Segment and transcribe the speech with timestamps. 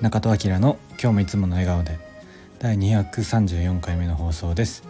[0.00, 1.98] 中戸明の今日もいつもの笑顔で
[2.58, 4.84] 第234回目の放送です、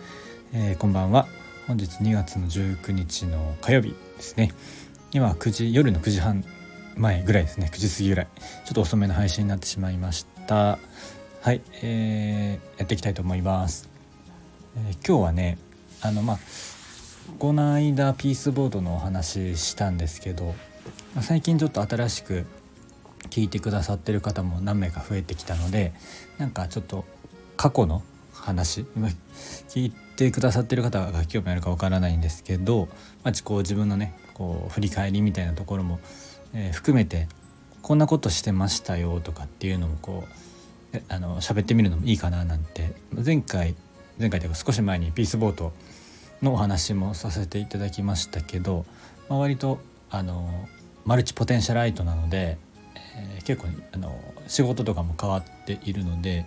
[0.53, 1.27] えー、こんばんは。
[1.67, 4.53] 本日2月の19日の火曜日ですね。
[5.13, 6.45] 今9時夜の9時半
[6.97, 7.71] 前ぐらいですね。
[7.73, 8.29] 9時過ぎぐらい。
[8.37, 10.79] ちょっと遅めの配信になってしまいました。
[11.41, 13.89] はい、えー、やっていきたいと思います、
[14.77, 15.57] えー、今日はね
[16.03, 16.39] あのまあ
[17.39, 20.55] この間ピースボードのお話したんですけど
[21.21, 22.45] 最近ちょっと新しく
[23.31, 25.93] 聞いてくださってる方も何名か増えてきたので
[26.39, 27.05] なんかちょっと
[27.57, 28.87] 過去の話
[29.69, 32.89] 聞いてくださってる方が興味あるかわからないんですけど、
[33.25, 36.01] まあ、こう自分のねこう振り返りみたいなところも、
[36.55, 37.29] えー、含めて
[37.83, 40.25] こんなことしてましたよとかっていうのもこ
[40.93, 42.93] うあの喋ってみるのもいいかななんて
[43.25, 43.75] 前回
[44.19, 45.73] 前回というか少し前にピースボート
[46.43, 48.85] のお話もさせていただきましたけど、
[49.29, 49.81] まあ、割と
[50.11, 50.69] あの
[51.05, 52.59] マルチポテンシャルライトなので
[53.19, 56.47] えー、結構あの仕事とかも変わっているので、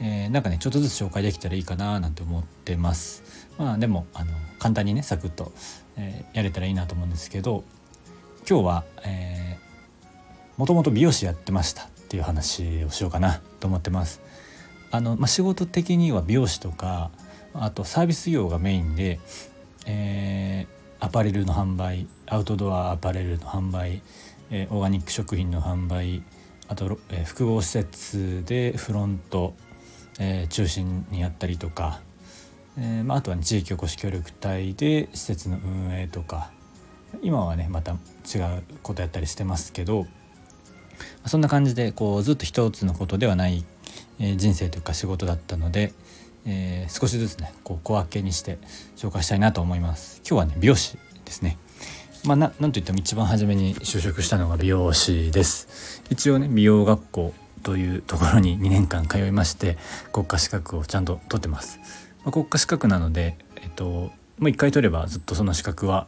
[0.00, 3.22] えー、なんかねちょっとずつ紹介できたらいいかななんて思ってます。
[3.58, 5.52] まあでもあの簡単にねサクッと、
[5.96, 7.64] えー、やれたらいいなと思うんですけど
[8.48, 9.58] 今日は、え、
[10.56, 14.20] もともと美容師やってましたっていう話をしようかなと思ってます。
[14.90, 17.12] あのまあ、仕事的には美容師とか
[17.54, 19.20] あとサービス業がメインで、
[19.86, 24.02] えー、アパレルの販売アウトドアアパレルの販売
[24.50, 26.22] えー、オーガニック食品の販売
[26.68, 29.54] あと、えー、複合施設でフロント、
[30.18, 32.00] えー、中心にやったりとか、
[32.78, 36.50] えまあ、あとは、ね、地域おこし協力隊で施設の運営とか
[37.22, 40.06] 今はねまた違うことやったりしてますけど
[41.26, 43.64] そんな感じでこうずっと一つのことではない、
[44.18, 45.92] え、人生というか仕事だったので、
[46.46, 48.58] え、少しずつねこう小分けにして
[48.96, 50.20] 紹介したいなと思います。
[50.28, 51.58] 今日はね美容師ですね。
[52.24, 56.02] まあ、ななんといっても一番初めに就職したのが美容師です。
[56.10, 59.78] 一応ね美容学校というところに2年間通いまして
[60.12, 61.78] 国家資格をちゃんと取ってます、
[62.24, 66.06] まあ、国家資格なのでえっともう1回取ればずっとその資格は、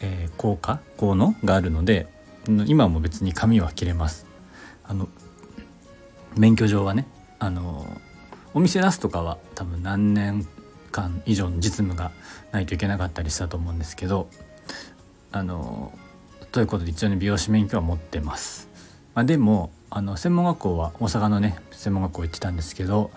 [0.00, 2.08] えー、効果効能があるので
[2.66, 4.26] 今も別に髪は切れます。
[4.84, 5.08] あの
[6.36, 7.06] 免許上はね
[7.38, 7.86] あの
[8.54, 10.46] お店出すとかは多分何年
[10.90, 12.10] 間以上の実務が
[12.50, 14.28] ないといけなかったりしたと思うんですけど
[15.32, 15.92] あの
[16.52, 18.68] ということで一応ね美容師免許は持ってます。
[19.14, 23.10] まあ、でもあの専門学校は大阪のね専門学校行ってたんですけど、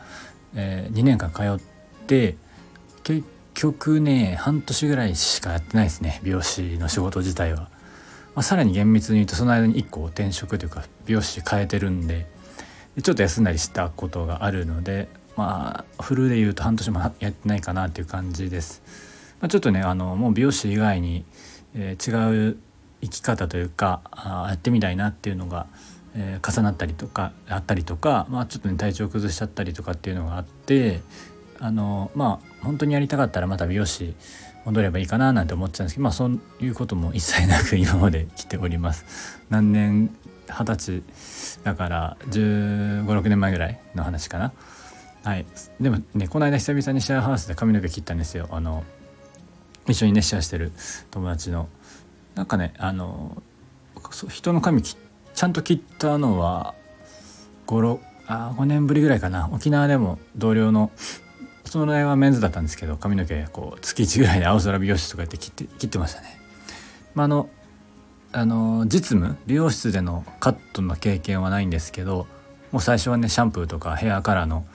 [0.56, 1.60] えー、2年間通っ
[2.08, 2.36] て
[3.04, 7.70] 結局ね半年ぐらいしかやってないですね美容師の仕事自体は。
[8.36, 12.26] まあ、さらに厳密に言うとその間に1個転職というか美容師変えてるんで
[13.02, 18.82] ちょっと休んだりしたことがあるのでまあフルで言うと半年もやってないかなっていう感じです。
[19.40, 21.24] まあ、ちょっとねあのもう美容師以外に
[21.76, 22.58] えー、違う
[23.02, 25.68] 生き方というかあやってみたいなっていうのが、
[26.16, 31.02] えー、重なったりとかあったりとか、まあ、ちょっとね体調崩しちゃったりとかっていうのがあって
[31.60, 34.16] あのまあ本当にやりたかったらまた美容師
[34.66, 39.06] 戻ればいいかななんて思ってたんですけどまあそういうことも一切なく今まで来ております。
[39.50, 40.10] 何年
[40.48, 41.04] 二十歳
[41.64, 44.52] だから1 5 6年前ぐらいの話かな。
[45.24, 45.46] はい、
[45.80, 48.84] でもねこの間久々にシェアハウスで髪の毛切ったんですよあの
[49.88, 50.72] 一緒にねシェアしてる
[51.12, 51.70] 友達の
[52.36, 53.42] なんかねあの
[54.30, 56.76] 人の髪ちゃんと切ったのは
[57.68, 60.92] 5あ5年ぶりぐらいかな沖縄でも同僚の
[61.66, 66.40] その代はメンズだったんですけど髪の毛こう月1ぐらいで青空美容室とかやって切って切ってましたね。
[67.14, 67.50] まあ、あの
[68.32, 72.28] あの実務美容室でのカットの経験はないんですけど
[72.72, 74.66] もう最初はねシャンプーとかヘアカラーの、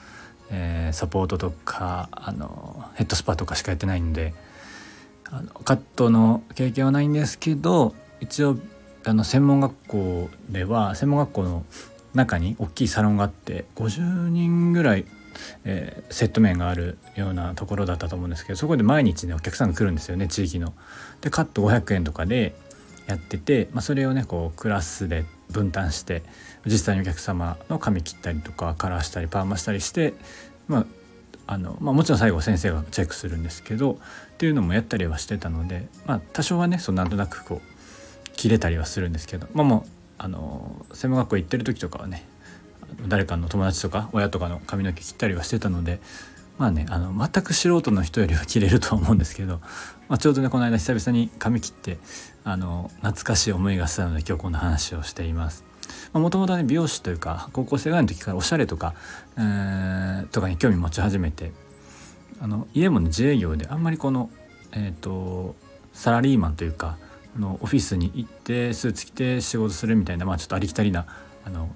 [0.49, 4.33] えー、サポートとかあのヘッドスパとかしかやってないんで
[5.31, 8.57] あのカットの経験はないんですけど一応
[9.05, 11.65] あの専門学校では専門学校の
[12.13, 15.05] 中に大きいサロンがあって50人ぐらい、
[15.63, 20.73] えー、セット面があるようなところだったと思うんですけどそこで毎日ねお客さんが来るんですよね地域の。
[21.21, 22.53] でカット500円とかで
[23.07, 26.23] やってて、まあ、それをねこうクラスで分担して
[26.65, 30.13] 実際にお客様の髪切ったりとかカラーしたりパーマしたりして、
[30.67, 30.85] まあ、
[31.47, 33.97] あの、まあ、もちろん最後先生がチェックするんですけどっ
[34.37, 42.25] ていうのもやったりはしてたので、まあ、多少はねそうなんとなくこう切れたりはするんですけど、まあ、もうあの専門学校行ってる時とかはね
[43.07, 45.99] 誰かの友達とか親とかの髪の毛切ったりはしてたので
[46.57, 49.59] まあねあの全く素人の人よりは切れるとは思うんですけど、
[50.07, 51.97] まあ、ちょうどねこの間久々に髪切って
[52.43, 55.70] あの懐かしい思いがしたので今日こんな話をしています。
[56.13, 58.93] もともとね美容師というか高校生ぐらいの時からおしゃれとか、
[59.37, 61.51] えー、とかに興味持ち始めて
[62.39, 64.29] あの家もね自営業であんまりこの、
[64.71, 65.55] えーと、
[65.93, 66.97] サラリーマンというか
[67.35, 71.05] あのオフィスに行ってスーツ着て仕事するみたいなまあちょっとありきたりな
[71.45, 71.69] あの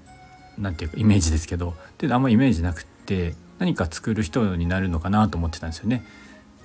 [0.58, 6.04] 何ていうかイメージですけどであんまイメージなくて何か作る人になるのかなと思ってたんですよね。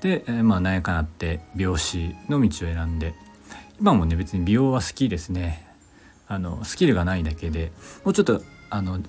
[0.02, 3.14] で、えー、まあなんやかなって美容師の道を選んで
[3.80, 5.71] 今もね別に美容は好きですね
[6.32, 7.74] あのスキルがないだけで
[8.06, 9.00] もうちょっとあの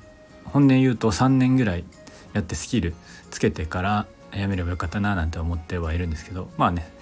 [0.44, 1.84] 本音言うと3年ぐらい
[2.32, 2.94] やってスキル
[3.30, 6.92] つけてからやめればよかったななんて思ってはいるんですけどまあね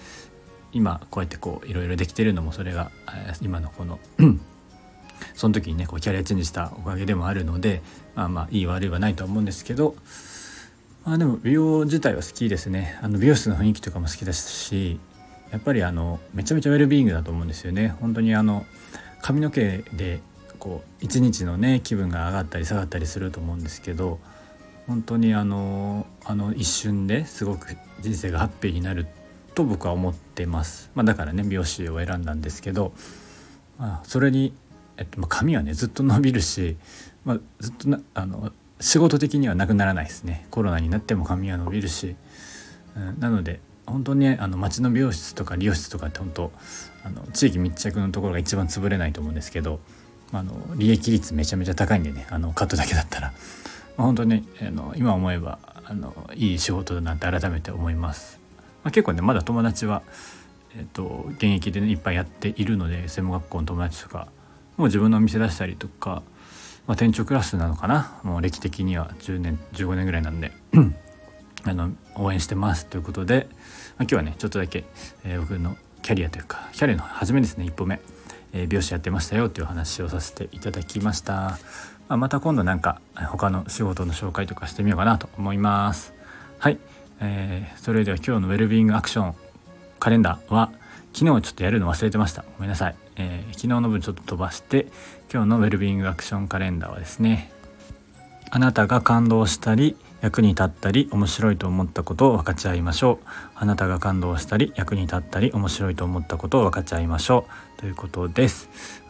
[0.73, 2.91] 今こうやってこういろいろできてるのもそれが
[3.41, 3.99] 今のこの
[5.33, 7.81] その時にねこうキャリアチェンジしたおかげでもあるので
[8.13, 9.95] まあまあいい悪いはないとは思うんですけど
[11.03, 12.99] まあでも美容自体は好きですね。
[13.01, 14.99] あの美容室の雰囲気とかも好きですし
[15.49, 17.95] やっぱりあのめちゃめちゃウェルビーイングだと思うんですよね。
[17.99, 18.67] 本当にあの
[19.21, 20.21] 髪の毛で
[20.59, 24.19] こう一日のね気分が上がったり下がったりすると思うんですけど
[24.87, 29.07] 本当にあのあの一瞬ですごく人生がハッピーになる
[29.55, 32.93] と僕は思ってます、まあ、だからね美容師を選んだんですけど、
[33.77, 34.53] まあ、それに、
[34.97, 36.77] えっとま、髪はねずっと伸びるし、
[37.25, 40.47] まあ、ずっとなあの仕事的にはなくならないですね。
[40.49, 42.15] コロナになっても髪は伸びるし、
[42.95, 43.59] うん、なので
[43.91, 46.51] 本当にあの町の美容室とか理容室とかって本当
[47.03, 49.79] あの地域密着のところが一番潰れないと思うんですけど、
[50.31, 53.33] あ、の利益率めちゃめちゃ高いんでねあのカットだけだったら、
[53.97, 58.39] まあ、本当にあの今思えばあのいい仕事だなって改めて思います。
[58.83, 60.01] まあ、結構ねまだ友達は、
[60.75, 64.27] えーと、現役でねいっぱいやっているので専門学校の友達とか
[64.77, 66.23] もう自分のお店出したりとか、
[66.87, 68.19] まあ、店長クラスなのかな？
[68.23, 70.51] もう歴的には10年15年ぐらいなんで。
[71.63, 73.47] あの応援してますということで、
[73.97, 74.83] ま、今日はねちょっとだけ、
[75.23, 77.99] えー、僕のキャリアというかキャリアの初めですね一歩目、
[78.53, 86.13] えー、美容師やってましたよという話をさせていただきました、まあ、また今度なんか他の仕事の紹介とかしてみようかなと思います。
[86.59, 86.77] はい。
[87.21, 89.35] えー、それでは今日のウェルビングアクション
[89.99, 90.71] カレンダーは
[91.13, 92.43] 昨日ちょっとやるの忘れてました。
[92.57, 94.87] ごめんなさい、えー、昨日の分ちょっと飛ばして
[95.31, 97.51] 今日のウェルビングアクションカレンダーはですね
[98.49, 103.27] あなたが感動したり役に立ったり面白いと思ったことを分かち合いましょう。
[103.55, 107.45] あなたが感動したり役に立ったり面白いと思ったことを分かち合いましょ
[107.77, 107.79] う。
[107.79, 108.69] ということです。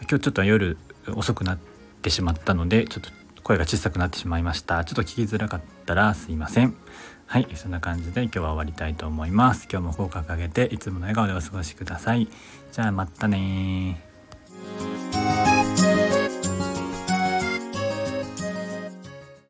[0.09, 0.77] 今日ちょっと夜
[1.13, 1.57] 遅くなっ
[2.01, 3.09] てしまったのでちょっと
[3.43, 4.83] 声が小さくなってしまいました。
[4.85, 6.75] ちょっと聞きづらかったらすいません。
[7.25, 7.47] はい。
[7.55, 9.67] そんな感じで今日は終わりたいと思います。
[9.71, 12.27] 今日も口角上げていつもの笑顔でお過ごしください。
[12.71, 14.10] じゃあまたね